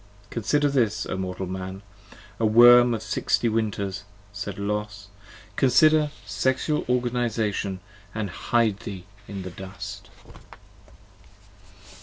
Consider 0.31 0.67
this, 0.67 1.05
O 1.05 1.15
mortal 1.15 1.45
Man: 1.45 1.83
O 2.39 2.45
worm 2.47 2.95
of 2.95 3.03
sixty 3.03 3.47
winters, 3.47 4.03
said 4.33 4.57
Los, 4.57 5.09
58 5.49 5.55
Consider 5.57 6.11
Sexual 6.25 6.85
Organization 6.89 7.81
& 7.99 8.15
hide 8.15 8.79
thee 8.79 9.05
in 9.27 9.43
the 9.43 9.51
dust. 9.51 10.09